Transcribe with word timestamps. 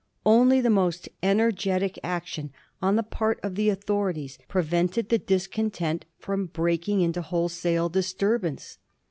Only 0.25 0.61
the 0.61 0.71
most 0.71 1.09
ener 1.21 1.51
getic 1.51 1.99
action 2.03 2.51
on 2.81 2.95
the 2.95 3.03
part 3.03 3.39
of 3.43 3.53
the 3.53 3.69
authorities 3.69 4.39
prevented 4.47 5.09
the 5.09 5.19
discontent 5.19 6.05
from 6.17 6.47
breaking 6.47 7.01
into 7.01 7.21
wholesale 7.21 7.87
disturbance. 7.87 8.79